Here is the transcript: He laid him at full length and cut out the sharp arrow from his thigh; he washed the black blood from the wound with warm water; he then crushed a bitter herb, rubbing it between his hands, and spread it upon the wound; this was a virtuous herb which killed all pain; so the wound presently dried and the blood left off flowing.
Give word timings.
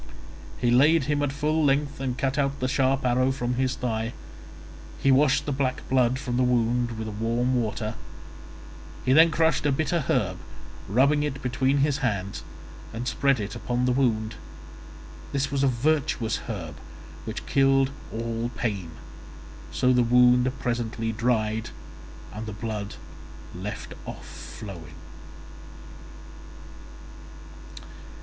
He 0.57 0.71
laid 0.71 1.03
him 1.03 1.21
at 1.21 1.31
full 1.31 1.63
length 1.63 1.99
and 1.99 2.17
cut 2.17 2.35
out 2.39 2.59
the 2.59 2.67
sharp 2.67 3.05
arrow 3.05 3.31
from 3.31 3.53
his 3.53 3.75
thigh; 3.75 4.13
he 4.97 5.11
washed 5.11 5.45
the 5.45 5.51
black 5.51 5.87
blood 5.89 6.17
from 6.17 6.37
the 6.37 6.43
wound 6.43 6.97
with 6.97 7.07
warm 7.07 7.61
water; 7.61 7.93
he 9.05 9.13
then 9.13 9.29
crushed 9.29 9.63
a 9.63 9.71
bitter 9.71 9.99
herb, 10.09 10.39
rubbing 10.87 11.21
it 11.21 11.43
between 11.43 11.77
his 11.85 11.99
hands, 11.99 12.41
and 12.91 13.07
spread 13.07 13.39
it 13.39 13.55
upon 13.55 13.85
the 13.85 13.91
wound; 13.91 14.37
this 15.33 15.51
was 15.51 15.61
a 15.63 15.67
virtuous 15.67 16.37
herb 16.49 16.77
which 17.25 17.45
killed 17.45 17.91
all 18.11 18.49
pain; 18.57 18.93
so 19.71 19.93
the 19.93 20.01
wound 20.01 20.51
presently 20.57 21.11
dried 21.11 21.69
and 22.33 22.47
the 22.47 22.53
blood 22.53 22.95
left 23.53 23.93
off 24.07 24.25
flowing. 24.25 24.95